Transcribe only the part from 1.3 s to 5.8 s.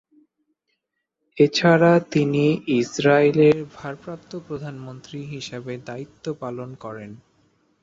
এছাড়া তিনি ইসরায়েলের ভারপ্রাপ্ত প্রধানমন্ত্রী হিসেবে